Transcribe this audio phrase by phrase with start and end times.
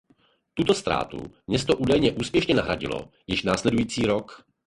[0.53, 4.45] Tuto ztrátu město údajně úspěšně nahradilo již následující rok.